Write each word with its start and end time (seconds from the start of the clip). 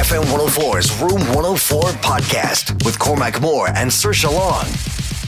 FM 0.00 0.22
104's 0.24 0.98
Room 1.02 1.20
104 1.34 1.82
podcast 2.00 2.84
with 2.86 2.98
Cormac 2.98 3.38
Moore 3.42 3.68
and 3.68 3.90
Saoirse 3.90 4.24
Long. 4.32 4.64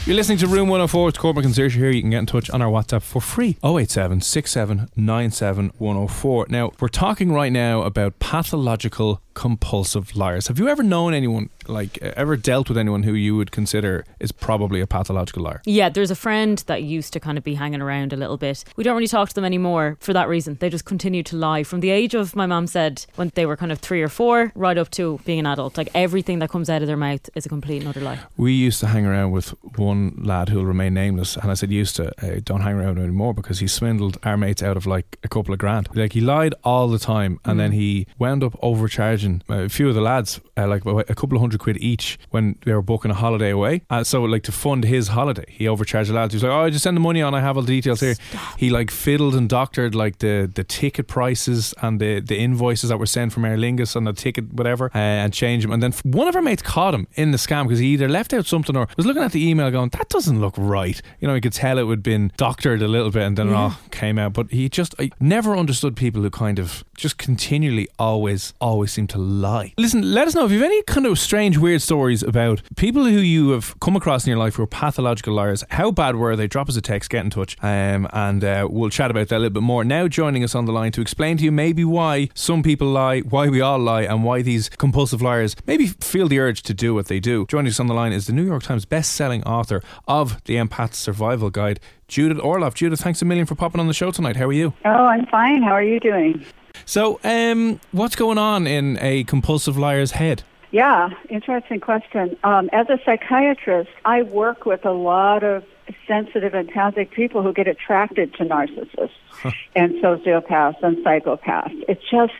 You're 0.07 0.15
listening 0.15 0.39
to 0.39 0.47
Room 0.47 0.67
104. 0.67 1.09
It's 1.09 1.17
Cormac 1.19 1.45
and 1.45 1.53
Saoirse 1.53 1.73
here. 1.73 1.91
You 1.91 2.01
can 2.01 2.09
get 2.09 2.17
in 2.17 2.25
touch 2.25 2.49
on 2.49 2.59
our 2.59 2.71
WhatsApp 2.71 3.03
for 3.03 3.21
free 3.21 3.55
087 3.63 4.21
67 4.21 4.89
Now, 4.97 6.71
we're 6.79 6.87
talking 6.87 7.31
right 7.31 7.51
now 7.51 7.83
about 7.83 8.17
pathological 8.17 9.21
compulsive 9.33 10.15
liars. 10.15 10.47
Have 10.47 10.59
you 10.59 10.67
ever 10.67 10.83
known 10.83 11.13
anyone, 11.13 11.49
like, 11.67 11.97
ever 12.01 12.35
dealt 12.37 12.69
with 12.69 12.77
anyone 12.77 13.03
who 13.03 13.13
you 13.13 13.35
would 13.35 13.51
consider 13.51 14.05
is 14.19 14.31
probably 14.31 14.81
a 14.81 14.87
pathological 14.87 15.43
liar? 15.43 15.61
Yeah, 15.65 15.89
there's 15.89 16.11
a 16.11 16.15
friend 16.15 16.63
that 16.67 16.83
used 16.83 17.13
to 17.13 17.19
kind 17.19 17.37
of 17.37 17.43
be 17.43 17.55
hanging 17.55 17.81
around 17.81 18.13
a 18.13 18.15
little 18.15 18.37
bit. 18.37 18.63
We 18.75 18.83
don't 18.83 18.95
really 18.95 19.07
talk 19.07 19.29
to 19.29 19.35
them 19.35 19.45
anymore 19.45 19.97
for 19.99 20.13
that 20.13 20.27
reason. 20.27 20.57
They 20.59 20.69
just 20.69 20.85
continue 20.85 21.23
to 21.23 21.35
lie 21.35 21.63
from 21.63 21.79
the 21.81 21.89
age 21.89 22.13
of, 22.13 22.35
my 22.35 22.45
mom 22.45 22.67
said, 22.67 23.05
when 23.15 23.31
they 23.35 23.45
were 23.45 23.57
kind 23.57 23.71
of 23.71 23.79
three 23.79 24.01
or 24.01 24.09
four, 24.09 24.51
right 24.55 24.77
up 24.77 24.89
to 24.91 25.19
being 25.25 25.39
an 25.39 25.45
adult. 25.45 25.77
Like, 25.77 25.89
everything 25.93 26.39
that 26.39 26.49
comes 26.49 26.69
out 26.69 26.81
of 26.81 26.87
their 26.87 26.97
mouth 26.97 27.29
is 27.35 27.45
a 27.45 27.49
complete 27.49 27.79
and 27.79 27.87
utter 27.87 28.01
lie. 28.01 28.19
We 28.37 28.53
used 28.53 28.79
to 28.81 28.87
hang 28.87 29.05
around 29.05 29.31
with 29.31 29.49
one 29.77 30.21
lad 30.23 30.49
who 30.49 30.57
will 30.57 30.65
remain 30.65 30.93
nameless, 30.93 31.37
and 31.37 31.49
I 31.49 31.53
said 31.53 31.71
used 31.71 31.95
to 31.95 32.09
uh, 32.21 32.39
don't 32.43 32.61
hang 32.61 32.75
around 32.75 32.99
anymore 32.99 33.33
because 33.33 33.59
he 33.59 33.67
swindled 33.67 34.17
our 34.23 34.37
mates 34.37 34.61
out 34.61 34.77
of 34.77 34.85
like 34.85 35.17
a 35.23 35.27
couple 35.27 35.53
of 35.53 35.59
grand. 35.59 35.89
Like 35.95 36.13
he 36.13 36.21
lied 36.21 36.53
all 36.63 36.87
the 36.87 36.99
time, 36.99 37.39
and 37.45 37.59
then 37.59 37.71
he 37.71 38.07
wound 38.19 38.43
up 38.43 38.57
overcharging 38.61 39.22
a 39.49 39.69
few 39.69 39.89
of 39.89 39.95
the 39.95 40.01
lads 40.01 40.39
uh, 40.57 40.67
like 40.67 40.85
a 40.85 41.15
couple 41.15 41.35
of 41.35 41.41
hundred 41.41 41.59
quid 41.59 41.77
each 41.77 42.19
when 42.29 42.55
they 42.65 42.73
were 42.73 42.81
booking 42.81 43.11
a 43.11 43.13
holiday 43.13 43.49
away. 43.49 43.81
Uh, 43.89 44.03
so 44.03 44.23
like 44.23 44.43
to 44.43 44.51
fund 44.51 44.83
his 44.83 45.09
holiday, 45.09 45.45
he 45.47 45.67
overcharged 45.67 46.09
the 46.09 46.13
lads. 46.13 46.33
He 46.33 46.37
was 46.37 46.43
like, 46.43 46.51
"Oh, 46.51 46.69
just 46.69 46.83
send 46.83 46.95
the 46.97 47.01
money 47.01 47.21
on. 47.21 47.33
I 47.33 47.41
have 47.41 47.57
all 47.57 47.63
the 47.63 47.75
details 47.75 47.99
here." 47.99 48.15
He 48.57 48.69
like 48.69 48.91
fiddled 48.91 49.35
and 49.35 49.49
doctored 49.49 49.95
like 49.95 50.19
the 50.19 50.49
the 50.53 50.63
ticket 50.63 51.07
prices 51.07 51.73
and 51.81 51.99
the 51.99 52.19
the 52.19 52.37
invoices 52.37 52.89
that 52.89 52.97
were 52.97 53.05
sent 53.05 53.33
from 53.33 53.45
Aer 53.45 53.57
Lingus 53.57 53.95
and 53.95 54.05
the 54.05 54.13
ticket 54.13 54.53
whatever, 54.53 54.91
uh, 54.93 54.97
and 54.97 55.33
change 55.33 55.63
them. 55.63 55.71
And 55.71 55.81
then 55.81 55.93
one 56.03 56.27
of 56.27 56.35
our 56.35 56.41
mates 56.41 56.61
caught 56.61 56.93
him 56.93 57.07
in 57.15 57.31
the 57.31 57.37
scam 57.37 57.63
because 57.63 57.79
he 57.79 57.87
either 57.87 58.07
left 58.07 58.33
out 58.33 58.45
something 58.45 58.75
or 58.75 58.87
was 58.97 59.05
looking 59.05 59.23
at 59.23 59.31
the 59.31 59.47
email 59.47 59.71
going, 59.71 59.89
"That 59.89 60.09
doesn't 60.09 60.39
look 60.39 60.55
right." 60.57 61.01
You 61.19 61.27
know, 61.27 61.35
he 61.35 61.41
could 61.41 61.53
tell 61.53 61.77
it 61.77 61.83
would 61.83 62.03
been 62.03 62.31
doctored 62.37 62.81
a 62.81 62.87
little 62.87 63.09
bit, 63.09 63.23
and 63.23 63.37
then 63.37 63.49
it 63.49 63.53
all 63.53 63.75
came 63.91 64.19
out. 64.19 64.33
But 64.33 64.51
he 64.51 64.69
just 64.69 64.93
I 64.99 65.09
never 65.19 65.55
understood 65.55 65.95
people 65.95 66.21
who 66.21 66.29
kind 66.29 66.59
of 66.59 66.83
just 66.95 67.17
continually 67.17 67.87
always 67.97 68.53
always 68.61 68.91
seem 68.91 69.07
to 69.07 69.17
lie. 69.17 69.73
Listen, 69.77 70.13
let 70.13 70.27
us 70.27 70.35
know 70.35 70.45
if 70.45 70.51
you 70.51 70.57
have 70.57 70.65
any 70.65 70.83
kind 70.83 71.05
of 71.05 71.17
strange, 71.19 71.57
weird 71.57 71.81
stories 71.81 72.23
about 72.23 72.61
people 72.75 73.03
who 73.03 73.19
you 73.19 73.49
have 73.49 73.79
come 73.79 73.95
across 73.95 74.25
in 74.25 74.29
your 74.29 74.39
life 74.39 74.55
who 74.55 74.63
are 74.63 74.67
pathological 74.67 75.33
liars. 75.33 75.63
How 75.69 75.91
bad 75.91 76.15
were 76.15 76.35
they? 76.35 76.47
Drop 76.47 76.69
us 76.69 76.75
a 76.75 76.81
text, 76.81 77.09
get 77.09 77.23
in 77.23 77.29
touch, 77.29 77.57
um, 77.63 78.07
and 78.13 78.43
uh, 78.43 78.67
we'll 78.69 78.89
chat 78.89 79.11
about 79.11 79.29
that 79.29 79.37
a 79.37 79.39
little 79.39 79.53
bit 79.53 79.63
more. 79.63 79.83
Now, 79.83 80.07
joining 80.07 80.43
us 80.43 80.55
on 80.55 80.65
the 80.65 80.71
line 80.71 80.91
to 80.93 81.01
explain 81.01 81.37
to 81.37 81.43
you 81.43 81.51
maybe 81.51 81.83
why 81.83 82.29
some 82.33 82.63
people 82.63 82.87
lie, 82.87 83.21
why 83.21 83.49
we 83.49 83.61
all 83.61 83.79
lie, 83.79 84.03
and 84.03 84.23
why 84.23 84.41
these 84.41 84.69
compulsive 84.69 85.21
liars 85.21 85.55
maybe 85.65 85.87
feel 85.87 86.27
the 86.27 86.39
urge 86.39 86.61
to 86.63 86.73
do 86.73 86.93
what 86.93 87.07
they 87.07 87.19
do. 87.19 87.45
Joining 87.47 87.69
us 87.69 87.79
on 87.79 87.87
the 87.87 87.93
line 87.93 88.13
is 88.13 88.27
the 88.27 88.33
New 88.33 88.45
York 88.45 88.63
Times 88.63 88.85
best-selling 88.85 89.43
author 89.43 89.81
of 90.07 90.43
the 90.43 90.55
Empath 90.55 90.93
Survival 90.93 91.49
Guide, 91.49 91.79
Judith 92.07 92.37
Orloff. 92.37 92.73
Judith, 92.75 93.01
thanks 93.01 93.21
a 93.21 93.25
million 93.25 93.45
for 93.45 93.55
popping 93.55 93.81
on 93.81 93.87
the 93.87 93.93
show 93.93 94.11
tonight. 94.11 94.35
How 94.35 94.45
are 94.45 94.53
you? 94.53 94.73
Oh, 94.85 94.89
I'm 94.89 95.25
fine. 95.27 95.63
How 95.63 95.71
are 95.71 95.83
you 95.83 95.99
doing? 95.99 96.45
So, 96.85 97.19
um, 97.23 97.79
what's 97.91 98.15
going 98.15 98.37
on 98.37 98.67
in 98.67 98.97
a 99.01 99.23
compulsive 99.23 99.77
liar's 99.77 100.11
head? 100.11 100.43
Yeah, 100.71 101.09
interesting 101.29 101.79
question. 101.79 102.37
Um, 102.43 102.69
as 102.73 102.89
a 102.89 102.99
psychiatrist, 103.05 103.91
I 104.05 104.23
work 104.23 104.65
with 104.65 104.85
a 104.85 104.91
lot 104.91 105.43
of 105.43 105.63
sensitive, 106.07 106.53
empathic 106.53 107.11
people 107.11 107.41
who 107.41 107.53
get 107.53 107.67
attracted 107.67 108.33
to 108.35 108.45
narcissists 108.45 109.11
and 109.75 109.95
sociopaths 109.95 110.81
and 110.83 110.97
psychopaths. 110.97 111.83
It's 111.87 112.03
just, 112.09 112.33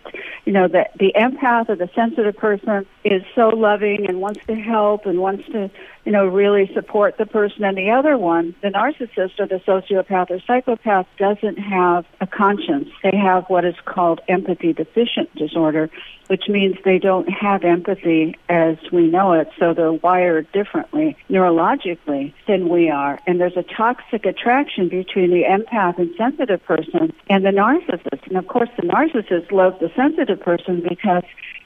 you 0.45 0.53
know, 0.53 0.67
that 0.67 0.91
the 0.97 1.13
empath 1.15 1.69
or 1.69 1.75
the 1.75 1.89
sensitive 1.95 2.37
person 2.37 2.85
is 3.03 3.23
so 3.35 3.49
loving 3.49 4.05
and 4.07 4.21
wants 4.21 4.45
to 4.47 4.55
help 4.55 5.05
and 5.05 5.19
wants 5.19 5.45
to, 5.47 5.69
you 6.05 6.11
know, 6.11 6.25
really 6.25 6.71
support 6.73 7.17
the 7.17 7.25
person. 7.25 7.63
And 7.63 7.77
the 7.77 7.91
other 7.91 8.17
one, 8.17 8.55
the 8.61 8.69
narcissist 8.69 9.39
or 9.39 9.47
the 9.47 9.61
sociopath 9.65 10.29
or 10.29 10.39
psychopath, 10.41 11.07
doesn't 11.17 11.57
have 11.57 12.05
a 12.21 12.27
conscience. 12.27 12.89
They 13.03 13.17
have 13.17 13.45
what 13.47 13.65
is 13.65 13.75
called 13.85 14.21
empathy 14.27 14.73
deficient 14.73 15.33
disorder, 15.35 15.89
which 16.27 16.47
means 16.47 16.75
they 16.85 16.99
don't 16.99 17.29
have 17.29 17.63
empathy 17.63 18.35
as 18.49 18.77
we 18.91 19.07
know 19.07 19.33
it. 19.33 19.49
So 19.59 19.73
they're 19.73 19.91
wired 19.91 20.51
differently 20.51 21.17
neurologically 21.29 22.33
than 22.47 22.69
we 22.69 22.89
are. 22.89 23.19
And 23.27 23.32
there's 23.39 23.57
a 23.57 23.63
toxic 23.63 24.25
attraction 24.25 24.89
between 24.89 25.31
the 25.31 25.43
empath 25.43 25.97
and 25.97 26.13
sensitive 26.17 26.63
person 26.65 27.13
and 27.29 27.45
the 27.45 27.49
narcissist. 27.49 28.27
And 28.27 28.37
of 28.37 28.47
course, 28.47 28.69
the 28.75 28.83
narcissist 28.83 29.51
loves 29.51 29.79
the 29.79 29.91
sensitive 29.95 30.39
person 30.39 30.83
because 30.87 31.23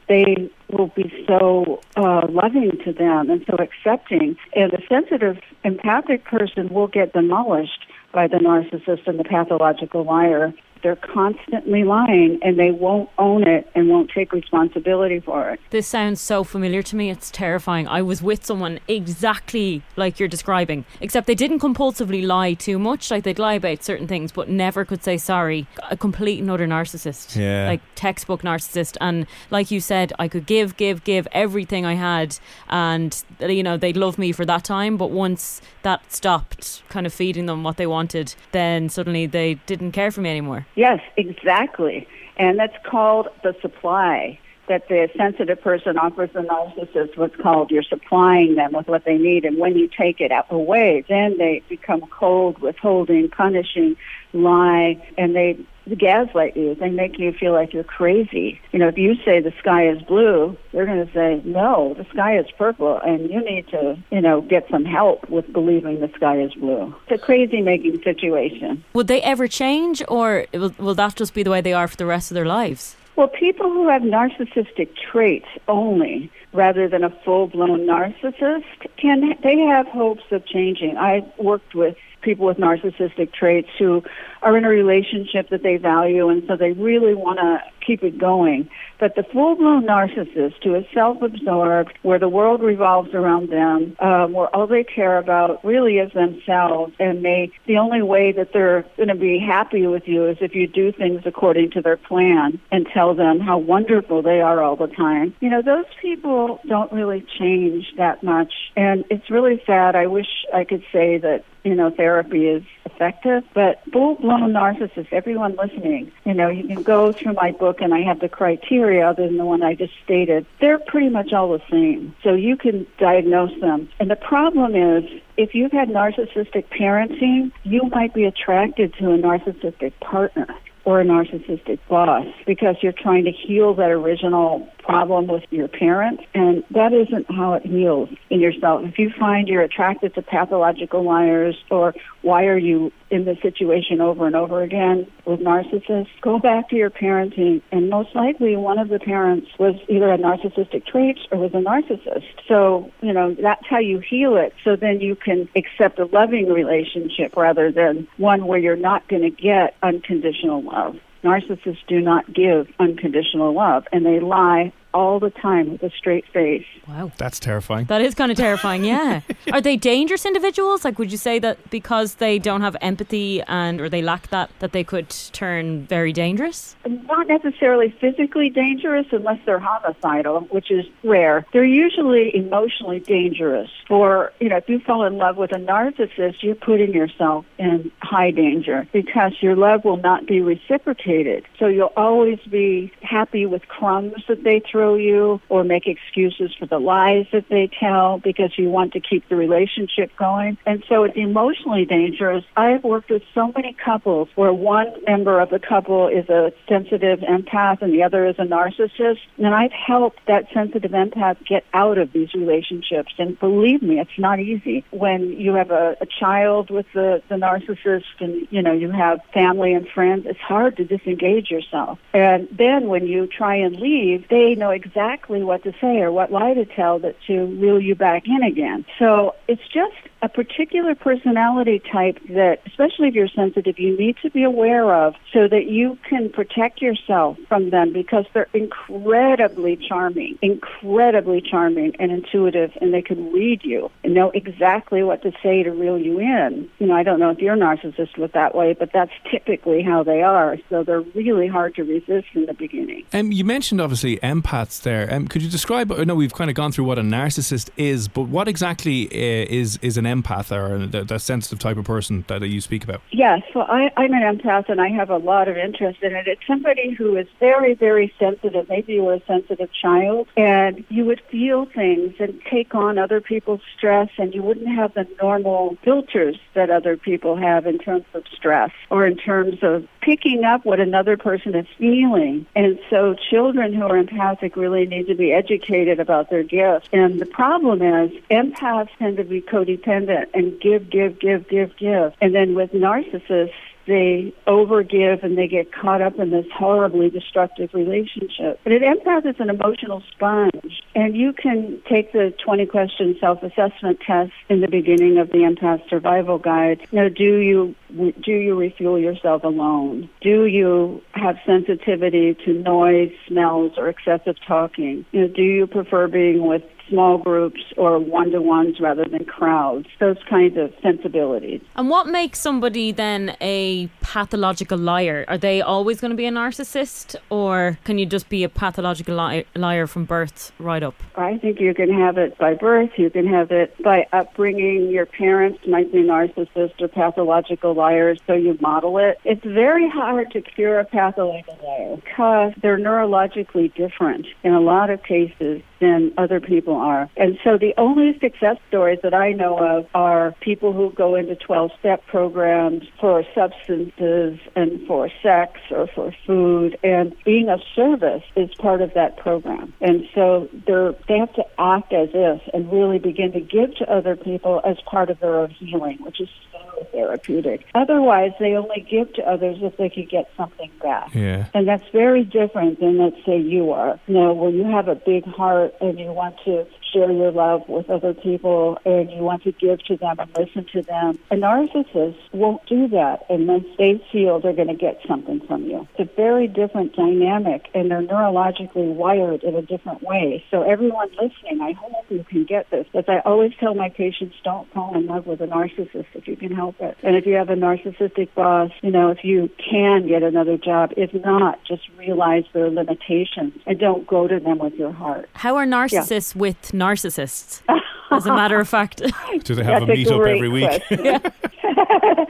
they 0.08 0.50
will 0.72 0.88
be 0.96 1.12
so 1.28 1.82
uh, 1.96 2.28
loving 2.30 2.72
to 2.86 2.94
them 2.94 3.30
and 3.30 3.44
so 3.50 3.58
accepting. 3.58 4.38
And 4.56 4.72
the 4.72 4.82
sensitive, 4.88 5.38
empathic 5.64 6.26
person 6.26 6.70
will 6.70 6.88
get 6.88 7.14
demolished 7.14 7.86
by 8.14 8.28
the 8.28 8.38
narcissist 8.38 9.08
and 9.08 9.20
the 9.20 9.24
pathological 9.24 10.04
liar. 10.04 10.54
They're 10.88 10.96
constantly 10.96 11.84
lying 11.84 12.40
and 12.42 12.58
they 12.58 12.72
won't 12.72 13.10
own 13.18 13.46
it 13.46 13.70
and 13.76 13.90
won't 13.90 14.10
take 14.10 14.32
responsibility 14.32 15.20
for 15.20 15.50
it. 15.50 15.60
This 15.70 15.86
sounds 15.86 16.22
so 16.22 16.46
familiar 16.46 16.82
to 16.84 16.96
me. 16.96 17.10
It's 17.10 17.30
terrifying. 17.30 17.90
I 17.90 18.02
was 18.02 18.22
with 18.22 18.46
someone 18.46 18.80
exactly 18.88 19.82
like 19.98 20.18
you're 20.18 20.30
describing, 20.30 20.86
except 21.02 21.28
they 21.28 21.36
didn't 21.36 21.60
compulsively 21.60 22.26
lie 22.26 22.54
too 22.54 22.80
much. 22.80 23.12
Like 23.12 23.26
they'd 23.26 23.38
lie 23.38 23.56
about 23.56 23.84
certain 23.84 24.08
things, 24.08 24.32
but 24.32 24.48
never 24.48 24.86
could 24.86 25.04
say 25.04 25.18
sorry. 25.18 25.68
A 25.92 25.98
complete 25.98 26.40
and 26.40 26.50
utter 26.50 26.66
narcissist. 26.66 27.36
Yeah. 27.36 27.68
Like 27.68 27.82
textbook 27.96 28.44
narcissist. 28.44 28.96
And 29.02 29.28
like 29.52 29.70
you 29.70 29.82
said, 29.82 30.14
I 30.18 30.30
could 30.30 30.46
give, 30.46 30.78
give, 30.78 31.04
give 31.04 31.28
everything 31.34 31.86
I 31.86 31.96
had, 31.96 32.40
and 32.70 33.22
you 33.42 33.62
know 33.62 33.76
they'd 33.76 33.98
love 33.98 34.18
me 34.18 34.32
for 34.32 34.46
that 34.46 34.64
time. 34.64 34.96
But 34.96 35.12
once 35.12 35.62
that 35.82 36.14
stopped, 36.14 36.84
kind 36.88 37.06
of 37.06 37.14
feeding 37.14 37.46
them 37.46 37.64
what 37.64 37.76
they 37.76 37.88
wanted, 37.88 38.36
then 38.54 38.88
suddenly 38.88 39.26
they 39.26 39.56
didn't 39.66 39.92
care 39.92 40.12
for 40.12 40.22
me 40.22 40.30
anymore. 40.30 40.66
Yes, 40.78 41.02
exactly. 41.18 42.08
And 42.38 42.60
that's 42.60 42.78
called 42.86 43.30
the 43.44 43.56
supply 43.62 44.40
that 44.68 44.88
the 44.90 45.10
sensitive 45.18 45.60
person 45.60 45.98
offers 45.98 46.30
the 46.34 46.42
narcissist 46.42 47.18
what's 47.18 47.36
called 47.38 47.72
you're 47.72 47.84
supplying 47.84 48.56
them 48.56 48.74
with 48.74 48.86
what 48.86 49.06
they 49.06 49.18
need 49.18 49.46
and 49.46 49.58
when 49.58 49.78
you 49.78 49.88
take 49.88 50.20
it 50.20 50.30
away 50.50 51.06
then 51.08 51.38
they 51.38 51.64
become 51.70 52.02
cold 52.02 52.60
withholding 52.60 53.30
punishing 53.30 53.96
lie 54.34 55.02
and 55.18 55.34
they 55.34 55.58
gaslight 55.96 56.56
you 56.56 56.76
they 56.76 56.90
make 56.90 57.18
you 57.18 57.32
feel 57.32 57.54
like 57.54 57.74
you're 57.74 57.84
crazy 57.84 58.60
you 58.72 58.80
know 58.80 58.88
if 58.88 58.98
you 58.98 59.16
say 59.24 59.40
the 59.40 59.54
sky 59.60 59.88
is 59.88 60.02
blue 60.04 60.56
they're 60.72 60.86
going 60.86 61.06
to 61.06 61.14
say 61.14 61.42
no 61.46 61.94
the 61.98 62.06
sky 62.12 62.38
is 62.38 62.46
purple 62.58 63.00
and 63.06 63.30
you 63.30 63.44
need 63.44 63.68
to 63.68 63.98
you 64.12 64.22
know 64.22 64.42
get 64.42 64.68
some 64.70 64.86
help 64.86 65.30
with 65.30 65.52
believing 65.52 66.00
the 66.00 66.12
sky 66.16 66.40
is 66.40 66.54
blue 66.56 66.94
it's 67.08 67.22
a 67.22 67.26
crazy 67.26 67.62
making 67.62 68.02
situation 68.04 68.84
Would 68.94 69.08
they 69.08 69.22
ever 69.22 69.48
change, 69.48 70.04
or 70.08 70.46
will, 70.54 70.74
will 70.78 70.96
that 70.96 71.16
just 71.16 71.34
be 71.34 71.44
the 71.44 71.50
way 71.50 71.62
they 71.62 71.74
are 71.74 71.88
for 71.88 71.98
the 71.98 72.06
rest 72.06 72.32
of 72.32 72.36
their 72.36 72.46
lives? 72.46 72.96
Well, 73.16 73.28
people 73.28 73.70
who 73.70 73.90
have 73.90 74.04
narcissistic 74.04 74.90
traits 74.96 75.48
only, 75.68 76.32
rather 76.54 76.88
than 76.88 77.04
a 77.04 77.10
full-blown 77.26 77.82
narcissist, 77.82 78.66
can 78.98 79.36
they 79.42 79.58
have 79.60 79.88
hopes 79.88 80.24
of 80.32 80.46
changing? 80.46 80.98
I 80.98 81.26
worked 81.38 81.74
with 81.74 81.98
people 82.22 82.46
with 82.46 82.58
narcissistic 82.58 83.34
traits 83.34 83.70
who 83.80 84.04
are 84.42 84.58
in 84.58 84.66
a 84.66 84.70
relationship 84.70 85.50
that 85.50 85.64
they 85.64 85.78
value, 85.78 86.30
and 86.30 86.44
so 86.48 86.56
they 86.56 86.72
really 86.72 87.16
want 87.16 87.40
to 87.40 87.62
keep 87.86 88.04
it 88.04 88.18
going. 88.18 88.70
But 89.00 89.16
the 89.16 89.24
full 89.24 89.56
blown 89.56 89.86
narcissist 89.86 90.64
who 90.64 90.76
is 90.76 90.86
self 90.94 91.22
absorbed, 91.22 91.94
where 92.02 92.20
the 92.20 92.30
world 92.30 92.62
revolves 92.62 93.14
around 93.14 93.50
them, 93.50 93.96
um, 94.00 94.34
where 94.34 94.54
all 94.56 94.68
they 94.68 94.84
care 94.84 95.18
about 95.18 95.64
really 95.64 95.98
is 95.98 96.12
themselves, 96.14 96.94
and 97.00 97.24
they 97.24 97.52
the 97.66 97.78
only 97.78 98.02
way 98.02 98.32
that 98.32 98.54
they're 98.54 98.84
going 98.98 99.10
to 99.10 99.16
be 99.16 99.40
happy 99.40 99.88
with 99.88 100.08
you 100.08 100.28
is 100.28 100.38
if 100.42 100.56
you 100.56 100.68
do 100.68 100.92
things 100.92 101.22
according 101.26 101.72
to 101.72 101.82
their 101.82 101.98
plan 101.98 102.60
and 102.72 102.88
tell 102.94 103.14
them 103.14 103.40
how 103.40 103.58
wonderful 103.58 104.22
they 104.22 104.42
are 104.42 104.62
all 104.62 104.76
the 104.76 104.88
time. 104.88 105.34
You 105.40 105.50
know, 105.50 105.62
those 105.62 105.86
people 106.02 106.60
don't 106.68 106.92
really 106.92 107.26
change 107.40 107.86
that 107.98 108.24
much. 108.24 108.54
And 108.76 109.06
it's 109.10 109.30
really 109.30 109.62
sad. 109.66 109.96
I 109.96 110.08
wish 110.08 110.28
I 110.54 110.64
could 110.64 110.84
say 110.92 111.18
that 111.20 111.44
you 111.68 111.76
know, 111.76 111.92
therapy 111.92 112.48
is 112.48 112.64
effective. 112.86 113.44
But 113.54 113.82
full 113.92 114.16
blown 114.38 114.54
narcissists, 114.54 115.12
everyone 115.12 115.56
listening, 115.56 116.12
you 116.26 116.34
know, 116.34 116.50
you 116.50 116.68
can 116.68 116.84
go 116.84 117.14
through 117.14 117.34
my 117.34 117.52
book 117.52 117.82
and 117.82 117.94
I 117.94 118.02
have 118.02 118.20
the 118.20 118.30
criteria 118.30 119.08
other 119.08 119.26
than 119.26 119.38
the 119.38 119.46
one 119.46 119.64
I 119.64 119.76
just 119.76 119.94
stated. 120.04 120.46
They're 120.60 120.80
pretty 120.80 121.10
much 121.10 121.34
all 121.34 121.52
the 121.52 121.62
same. 121.70 122.16
So 122.24 122.34
you 122.34 122.58
can 122.58 122.86
diagnose 122.98 123.60
them. 123.60 123.90
And 124.00 124.10
the 124.10 124.16
problem 124.16 124.76
is, 124.76 125.04
if 125.38 125.54
you've 125.54 125.72
had 125.72 125.90
narcissistic 125.90 126.66
parenting, 126.70 127.52
you 127.64 127.84
might 127.92 128.14
be 128.14 128.26
attracted 128.26 128.94
to 128.96 129.12
a 129.12 129.18
narcissistic 129.18 129.94
partner 130.00 130.48
or 130.88 131.02
a 131.02 131.04
narcissistic 131.04 131.80
boss 131.90 132.26
because 132.46 132.78
you're 132.82 132.94
trying 132.94 133.26
to 133.26 133.32
heal 133.32 133.74
that 133.74 133.92
original 133.92 134.66
problem 134.80 135.28
with 135.28 135.44
your 135.50 135.68
parents, 135.68 136.24
and 136.34 136.64
that 136.72 136.94
isn't 136.94 137.30
how 137.30 137.56
it 137.56 137.66
heals 137.66 138.08
in 138.30 138.40
yourself. 138.40 138.84
If 138.86 138.98
you 138.98 139.12
find 139.20 139.50
you're 139.50 139.64
attracted 139.64 140.16
to 140.16 140.22
pathological 140.22 141.04
liars, 141.04 141.58
or 141.70 141.94
why 142.22 142.46
are 142.46 142.58
you 142.58 142.94
in 143.10 143.26
this 143.26 143.38
situation 143.42 144.00
over 144.00 144.28
and 144.28 144.36
over 144.36 144.62
again 144.64 145.08
with 145.26 145.42
narcissists, 145.42 146.08
go 146.22 146.40
back 146.40 146.70
to 146.70 146.78
your 146.78 146.90
parenting, 146.90 147.62
and 147.72 147.90
most 147.90 148.16
likely 148.16 148.56
one 148.56 148.80
of 148.80 148.88
the 148.88 149.00
parents 149.00 149.48
was 149.60 149.76
either 149.90 150.12
a 150.12 150.18
narcissistic 150.18 150.86
trait 150.86 151.18
or 151.32 151.38
was 151.38 151.54
a 151.54 151.58
narcissist. 151.58 152.26
So, 152.48 152.92
you 153.02 153.12
know, 153.12 153.34
that's 153.34 153.66
how 153.70 153.80
you 153.80 154.00
heal 154.00 154.38
it. 154.38 154.54
So 154.64 154.78
then 154.78 155.02
you 155.02 155.16
can 155.16 155.50
accept 155.54 156.00
a 156.00 156.06
loving 156.06 156.50
relationship 156.50 157.36
rather 157.36 157.72
than 157.74 158.08
one 158.16 158.48
where 158.48 158.60
you're 158.60 158.78
not 158.78 159.08
going 159.10 159.24
to 159.24 159.30
get 159.30 159.76
unconditional 159.84 160.62
love. 160.78 160.96
Narcissists 161.24 161.86
do 161.88 162.00
not 162.00 162.32
give 162.32 162.68
unconditional 162.80 163.54
love, 163.54 163.86
and 163.92 164.06
they 164.06 164.20
lie 164.20 164.72
all 164.94 165.20
the 165.20 165.30
time 165.30 165.72
with 165.72 165.84
a 165.84 165.90
straight 165.90 166.26
face. 166.32 166.66
Wow. 166.88 167.12
That's 167.18 167.40
terrifying. 167.40 167.86
That 167.86 168.02
is 168.02 168.16
kind 168.16 168.32
of 168.32 168.38
terrifying, 168.38 168.84
yeah. 168.84 169.22
Are 169.54 169.62
they 169.62 169.78
dangerous 169.78 170.26
individuals? 170.26 170.84
Like, 170.84 171.00
would 171.00 171.12
you 171.12 171.18
say 171.18 171.40
that 171.40 171.70
because 171.70 172.16
they 172.16 172.38
don't 172.38 172.62
have 172.62 172.76
empathy 172.82 173.42
and 173.44 173.80
or 173.80 173.88
they 173.88 174.02
lack 174.02 174.28
that, 174.30 174.50
that 174.60 174.74
they 174.74 174.84
could 174.84 175.10
turn 175.32 175.86
very 175.86 176.12
dangerous? 176.12 176.76
Not 176.86 177.28
necessarily 177.28 177.96
physically 178.02 178.50
dangerous 178.50 179.08
unless 179.12 179.40
they're 179.46 179.60
homicidal, 179.60 180.42
which 180.52 180.70
is 180.70 180.86
rare. 181.04 181.46
They're 181.54 181.64
usually 181.64 182.36
emotionally 182.36 183.00
dangerous. 183.00 183.70
For, 183.88 184.34
you 184.42 184.50
know, 184.50 184.58
if 184.58 184.68
you 184.68 184.80
fall 184.80 185.06
in 185.06 185.18
love 185.18 185.38
with 185.38 185.54
a 185.54 185.60
narcissist, 185.60 186.44
you're 186.44 186.56
putting 186.56 186.94
yourself 186.94 187.46
in 187.58 187.90
high 188.02 188.32
danger 188.32 188.86
because 188.92 189.32
your 189.40 189.56
love 189.56 189.86
will 189.86 189.98
not 189.98 190.28
be 190.28 190.42
reciprocated. 190.42 191.46
So 191.58 191.68
you'll 191.68 191.94
always 191.96 192.40
be 192.40 192.92
happy 193.02 193.46
with 193.46 193.66
crumbs 193.70 194.24
that 194.28 194.44
they 194.44 194.62
throw 194.70 194.96
you 194.96 195.40
or 195.48 195.64
make 195.64 195.88
excuses 195.88 196.54
for 196.60 196.66
the 196.66 196.80
lies 196.80 197.28
that 197.32 197.48
they 197.50 197.70
tell 197.80 198.20
because 198.20 198.58
you 198.58 198.70
want 198.70 198.92
to 198.94 199.00
keep 199.00 199.28
the 199.30 199.37
relationship 199.38 200.12
going. 200.18 200.58
And 200.66 200.84
so 200.90 201.04
it's 201.04 201.16
emotionally 201.16 201.86
dangerous. 201.86 202.44
I've 202.56 202.84
worked 202.84 203.10
with 203.10 203.24
so 203.34 203.52
many 203.56 203.74
couples 203.74 204.30
where 204.36 204.54
one 204.54 204.88
member 205.08 205.40
of 205.40 205.50
the 205.50 205.60
couple 205.60 206.08
is 206.08 206.28
a 206.30 206.52
sensitive 206.68 207.20
empath 207.20 207.82
and 207.82 207.94
the 207.94 208.04
other 208.04 208.26
is 208.26 208.36
a 208.40 208.44
narcissist. 208.44 209.20
And 209.38 209.54
I've 209.54 209.72
helped 209.72 210.20
that 210.28 210.46
sensitive 210.54 210.92
empath 210.92 211.38
get 211.46 211.64
out 211.74 211.98
of 211.98 212.12
these 212.12 212.34
relationships. 212.34 213.14
And 213.18 213.40
believe 213.40 213.82
me, 213.82 214.00
it's 214.00 214.18
not 214.18 214.40
easy 214.40 214.84
when 214.92 215.32
you 215.32 215.54
have 215.54 215.72
a, 215.72 215.96
a 216.02 216.06
child 216.06 216.70
with 216.70 216.86
the, 216.94 217.22
the 217.30 217.36
narcissist 217.36 218.04
and, 218.20 218.48
you 218.50 218.62
know, 218.62 218.74
you 218.74 218.92
have 218.92 219.20
family 219.34 219.74
and 219.74 219.88
friends. 219.88 220.26
It's 220.26 220.40
hard 220.40 220.78
to 220.78 220.86
disengage 220.86 221.50
yourself. 221.52 222.00
And 222.14 222.48
then 222.52 222.88
when 222.88 223.08
you 223.08 223.28
try 223.28 223.56
and 223.56 223.76
leave, 223.80 224.28
they 224.30 224.56
know 224.56 224.72
exactly 224.72 225.44
what 225.44 225.64
to 225.64 225.74
say 225.80 226.00
or 226.00 226.12
what 226.12 226.32
lie 226.32 226.54
to 226.54 226.66
tell 226.66 227.00
that 227.00 227.16
to 227.28 227.46
reel 227.46 227.80
you 227.80 227.96
back 227.96 228.24
in 228.28 228.44
again. 228.44 228.86
So 229.00 229.27
it's 229.48 229.62
just 229.74 229.96
a 230.22 230.30
particular 230.30 230.96
personality 230.96 231.82
type 231.92 232.20
that, 232.30 232.60
especially 232.66 233.08
if 233.08 233.14
you're 233.14 233.28
sensitive, 233.28 233.78
you 233.78 233.98
need 233.98 234.18
to 234.24 234.32
be 234.32 234.44
aware 234.44 234.94
of 234.94 235.14
so 235.32 235.48
that 235.48 235.68
you 235.68 235.98
can 236.10 236.30
protect 236.30 236.82
yourself 236.82 237.38
from 237.48 237.70
them 237.70 237.94
because 237.94 238.26
they're 238.34 238.50
incredibly 238.54 239.76
charming, 239.78 240.38
incredibly 240.42 241.42
charming 241.42 241.96
and 242.00 242.12
intuitive, 242.12 242.72
and 242.82 242.94
they 242.94 243.02
can 243.02 243.32
read 243.32 243.62
you 243.64 243.92
and 244.04 244.14
know 244.14 244.32
exactly 244.32 245.04
what 245.04 245.22
to 245.22 245.32
say 245.44 245.62
to 245.64 245.72
reel 245.72 245.98
you 245.98 246.20
in. 246.20 246.70
You 246.80 246.88
know, 246.88 246.96
I 246.96 247.04
don't 247.04 247.20
know 247.20 247.30
if 247.30 247.40
your 247.40 247.56
narcissist 247.56 248.18
was 248.18 248.32
that 248.32 248.56
way, 248.56 248.74
but 248.74 248.92
that's 248.92 249.12
typically 249.30 249.84
how 249.84 250.04
they 250.04 250.24
are. 250.24 250.58
So 250.70 250.84
they're 250.84 251.02
really 251.02 251.48
hard 251.48 251.76
to 251.76 251.84
resist 251.84 252.28
in 252.34 252.48
the 252.48 252.54
beginning. 252.54 253.06
Um, 253.14 253.32
you 253.32 253.46
mentioned 253.46 253.82
obviously 253.82 254.18
empaths 254.18 254.82
there. 254.82 255.14
Um, 255.14 255.28
could 255.28 255.44
you 255.44 255.50
describe? 255.50 255.92
I 255.92 256.04
know 256.04 256.16
we've 256.16 256.34
kind 256.34 256.50
of 256.50 256.56
gone 256.56 256.72
through 256.72 256.86
what 256.86 256.98
a 256.98 257.04
narcissist 257.04 257.70
is, 257.78 258.08
but 258.08 258.24
what 258.24 258.48
exactly 258.48 259.08
uh, 259.08 259.46
is 259.50 259.78
is 259.82 259.98
an 259.98 260.07
empath 260.08 260.52
or 260.52 260.88
the, 260.88 261.04
the, 261.04 261.20
sensitive 261.20 261.60
type 261.60 261.78
of 261.78 261.86
person 261.86 262.24
that 262.28 262.42
you 262.48 262.62
speak 262.62 262.84
about? 262.84 263.02
Yes, 263.12 263.42
well, 263.54 263.66
I, 263.68 263.92
I'm 263.98 264.14
an 264.14 264.22
empath 264.22 264.70
and 264.70 264.80
I 264.80 264.90
have 264.90 265.10
a 265.10 265.18
lot 265.18 265.48
of 265.48 265.58
interest 265.58 266.02
in 266.02 266.16
it. 266.16 266.28
It's 266.28 266.46
somebody 266.48 266.92
who 266.92 267.18
is 267.18 267.28
very, 267.40 267.74
very 267.74 268.14
sensitive. 268.20 268.70
Maybe 268.70 268.94
you 268.94 269.04
were 269.04 269.16
a 269.16 269.26
sensitive 269.26 269.70
child 269.74 270.28
and 270.38 270.86
you 270.90 271.06
would 271.06 271.22
feel 271.30 271.66
things 271.66 272.14
and 272.20 272.40
take 272.50 272.74
on 272.76 272.98
other 272.98 273.20
people's 273.20 273.62
stress 273.76 274.10
and 274.18 274.34
you 274.34 274.42
wouldn't 274.44 274.70
have 274.70 274.94
the 274.94 275.08
normal 275.22 275.78
filters 275.84 276.38
that 276.54 276.70
other 276.70 276.98
people 276.98 277.36
have 277.36 277.66
in 277.66 277.78
terms 277.78 278.06
of 278.14 278.24
stress 278.34 278.72
or 278.90 279.06
in 279.06 279.18
terms 279.18 279.60
of 279.62 279.88
picking 280.02 280.44
up 280.44 280.64
what 280.66 280.80
another 280.80 281.18
person 281.18 281.56
is 281.56 281.68
feeling. 281.78 282.46
And 282.56 282.80
so 282.90 283.16
children 283.30 283.74
who 283.74 283.84
are 283.84 283.98
empathic 283.98 284.56
really 284.56 284.86
need 284.86 285.08
to 285.08 285.16
be 285.16 285.34
educated 285.34 286.00
about 286.00 286.30
their 286.30 286.44
gifts. 286.44 286.88
And 286.94 287.20
the 287.20 287.26
problem 287.26 287.82
is 287.82 288.12
empaths 288.32 288.90
tend 289.00 289.18
to 289.18 289.24
be 289.24 289.42
codependent 289.42 289.97
and 290.06 290.60
give, 290.60 290.90
give, 290.90 291.20
give, 291.20 291.48
give, 291.48 291.76
give. 291.78 292.14
And 292.22 292.36
then 292.36 292.56
with 292.56 292.72
narcissists, 292.72 293.54
they 293.88 294.34
overgive 294.46 295.24
and 295.24 295.38
they 295.38 295.48
get 295.48 295.72
caught 295.72 296.02
up 296.02 296.20
in 296.20 296.30
this 296.30 296.46
horribly 296.54 297.10
destructive 297.10 297.74
relationship. 297.74 298.60
But 298.64 298.74
an 298.74 298.82
empath 298.82 299.26
is 299.26 299.40
an 299.40 299.50
emotional 299.50 300.04
sponge, 300.12 300.84
and 300.94 301.16
you 301.16 301.34
can 301.34 301.82
take 301.90 302.12
the 302.12 302.34
20 302.44 302.66
question 302.66 303.16
self 303.20 303.42
assessment 303.42 304.02
test 304.02 304.34
in 304.50 304.60
the 304.62 304.68
beginning 304.68 305.18
of 305.18 305.30
the 305.30 305.40
empath 305.40 305.88
survival 305.90 306.38
guide. 306.38 306.82
You 306.92 307.02
Now, 307.02 307.10
do 307.10 307.38
you 307.38 307.76
do 308.22 308.34
you 308.34 308.56
refuel 308.56 309.00
yourself 309.00 309.44
alone? 309.44 310.10
Do 310.22 310.46
you 310.46 311.02
have 311.14 311.38
sensitivity 311.46 312.36
to 312.46 312.54
noise, 312.54 313.14
smells, 313.28 313.74
or 313.78 313.88
excessive 313.88 314.36
talking? 314.46 315.06
You 315.14 315.22
know, 315.22 315.28
do 315.30 315.44
you 315.44 315.66
prefer 315.66 316.08
being 316.08 316.46
with 316.46 316.64
small 316.90 317.18
groups 317.18 317.62
or 317.76 318.00
one 318.00 318.32
to 318.32 318.42
ones 318.42 318.80
rather 318.80 319.06
than 319.06 319.26
crowds, 319.26 319.88
those 320.00 320.18
kinds 320.30 320.58
of 320.58 320.74
sensibilities. 320.82 321.62
And 321.76 321.90
what 321.90 322.08
makes 322.08 322.40
somebody 322.40 322.92
then 322.92 323.36
a 323.42 323.88
pathological 324.02 324.78
liar? 324.78 325.26
Are 325.28 325.38
they 325.38 325.62
always 325.62 326.02
going 326.02 326.12
to 326.12 326.18
be 326.18 326.26
a 326.26 326.32
narcissist 326.32 327.16
or 327.30 327.78
can 327.84 327.98
you 327.98 328.06
just 328.06 328.30
be 328.30 328.44
a 328.44 328.50
pathological 328.50 329.16
li- 329.16 329.46
liar 329.56 329.88
from 329.88 330.06
birth 330.06 330.52
right 330.60 330.84
up? 330.84 330.96
I 331.16 331.38
think 331.38 331.60
you 331.60 331.74
can 331.74 331.94
have 331.94 332.18
it 332.18 332.38
by 332.38 332.54
birth, 332.54 332.92
you 332.98 333.10
can 333.10 333.28
have 333.28 333.52
it 333.52 333.76
by 333.84 334.08
upbringing. 334.14 334.90
Your 334.90 335.06
parents 335.06 335.60
might 335.68 335.92
be 335.92 336.00
narcissists 336.00 336.82
or 336.82 336.88
pathological 336.88 337.74
liars, 337.74 338.20
so 338.28 338.34
you 338.34 338.58
model 338.62 338.98
it. 338.98 339.20
It's 339.24 339.44
very 339.44 339.90
hard 339.90 340.32
to 340.32 340.42
cure 340.42 340.80
a 340.80 340.86
pathological 340.86 341.58
liar 341.64 341.96
because 341.98 342.54
they're 342.62 342.78
neurologically 342.78 343.74
different 343.74 344.26
in 344.44 344.54
a 344.54 344.62
lot 344.62 344.90
of 344.90 345.04
cases 345.04 345.62
than 345.80 346.14
other 346.18 346.40
people 346.40 346.76
are. 346.76 347.10
And 347.18 347.38
so 347.44 347.58
the 347.58 347.74
only 347.78 348.18
success 348.20 348.58
stories 348.68 349.00
that 349.04 349.14
I 349.14 349.32
know 349.32 349.58
of 349.58 349.88
are 349.94 350.34
people 350.42 350.74
who 350.74 350.92
go 350.92 351.16
into 351.16 351.36
12 351.36 351.72
step 351.80 352.06
programs 352.08 352.84
for 353.00 353.24
substances 353.36 354.40
and 354.56 354.86
for 354.88 355.10
sex 355.22 355.60
or 355.72 355.88
for 355.88 356.14
food. 356.26 356.78
And 356.84 357.16
being 357.24 357.50
of 357.50 357.62
service 357.76 358.24
is 358.36 358.54
part 358.56 358.82
of 358.82 358.94
that 358.94 359.18
program. 359.18 359.74
And 359.82 360.08
so 360.14 360.50
they're, 360.66 360.94
they 361.08 361.18
have 361.18 361.34
to 361.34 361.46
act 361.60 361.94
as 361.94 362.10
if 362.14 362.42
and 362.54 362.72
really 362.72 363.00
begin 363.00 363.32
to 363.34 363.40
give 363.40 363.76
to 363.76 363.92
other 363.92 364.16
people 364.16 364.62
as 364.66 364.78
part 364.86 365.10
of 365.10 365.20
their 365.20 365.36
own 365.36 365.50
healing, 365.50 365.98
which 366.02 366.20
is 366.22 366.30
so 366.52 366.88
therapeutic. 366.92 367.66
Otherwise, 367.76 368.32
they 368.40 368.54
only 368.56 368.86
give 368.90 369.14
to 369.14 369.24
others 369.24 369.58
if 369.62 369.78
they 369.78 369.90
could 369.90 370.10
get 370.10 370.30
something 370.38 370.72
back. 370.82 371.14
Yeah. 371.14 371.48
And 371.54 371.68
that's 371.68 371.88
very 371.92 372.24
different 372.24 372.80
than, 372.80 372.98
let's 372.98 373.24
say, 373.26 373.40
you 373.40 373.72
are. 373.72 374.00
You 374.08 374.14
know, 374.14 374.34
when 374.34 374.56
you 374.56 374.64
have 374.66 374.88
a 374.88 374.96
big 374.96 375.26
heart 375.26 375.67
and 375.82 376.00
you 376.00 376.12
want 376.12 376.36
to 376.46 376.66
share 376.92 377.12
your 377.12 377.32
love 377.32 377.68
with 377.68 377.90
other 377.90 378.14
people 378.14 378.78
and 378.86 379.10
you 379.12 379.20
want 379.20 379.44
to 379.44 379.52
give 379.52 379.80
to 379.86 379.98
them 379.98 380.20
and 380.20 380.30
listen 380.38 380.66
to 380.74 380.82
them. 380.82 381.20
A 381.32 381.36
narcissist 381.36 382.18
won't 382.34 382.66
do 382.68 382.88
that 382.90 383.26
unless 383.30 383.64
they 383.78 384.02
feel 384.12 384.40
they're 384.40 384.54
going 384.54 384.68
to 384.68 384.76
get 384.76 385.00
something 385.08 385.42
from 385.48 385.64
you. 385.66 385.88
It's 385.98 386.12
a 386.12 386.16
very 386.16 386.48
different 386.48 386.96
dynamic 386.96 387.70
and 387.74 387.92
they're 387.92 388.02
neurologically 388.02 388.94
wired 388.94 389.44
in 389.44 389.56
a 389.56 389.62
different 389.62 390.02
way. 390.02 390.44
So 390.52 390.62
everyone 390.62 391.10
listening, 391.22 391.62
I 391.62 391.74
hope 391.74 392.06
you 392.10 392.24
can 392.24 392.46
get 392.46 392.70
this. 392.70 392.88
As 392.94 393.06
I 393.08 393.20
always 393.20 393.52
tell 393.60 393.74
my 393.74 393.90
patients, 393.90 394.36
don't 394.44 394.72
fall 394.74 394.96
in 394.96 395.08
love 395.08 395.26
with 395.26 395.42
a 395.42 395.48
narcissist 395.48 396.08
if 396.14 396.28
you 396.28 396.36
can 396.36 396.54
help 396.54 396.80
it. 396.80 396.98
And 397.04 397.16
if 397.16 397.26
you 397.26 397.34
have 397.34 397.50
a 397.50 397.56
narcissistic 397.56 398.34
boss, 398.36 398.72
you 398.82 398.92
know, 398.92 399.10
if 399.10 399.24
you 399.24 399.50
can 399.58 400.08
get 400.08 400.24
another 400.24 400.58
job, 400.58 400.94
if 400.98 401.14
not, 401.14 401.64
just 401.66 401.84
realize 401.98 402.44
their 402.54 402.70
limitations 402.70 403.54
and 403.66 403.80
don't 403.80 404.08
go 404.08 404.28
to 404.28 404.40
them 404.40 404.60
with 404.60 404.74
your 404.76 404.92
heart. 404.92 405.30
How 405.34 405.56
are 405.56 405.66
narcissists 405.66 406.36
yeah. 406.36 406.42
with 406.42 406.74
narcissists? 406.78 407.62
As 408.10 408.26
a 408.26 408.34
matter 408.34 408.60
of 408.60 408.70
fact, 408.70 409.02
do 409.44 409.56
they 409.56 409.64
have 409.64 409.86
That's 409.86 409.92
a 409.92 409.94
meet 409.94 410.08
up 410.08 410.22
every 410.22 410.48
week? 410.48 410.82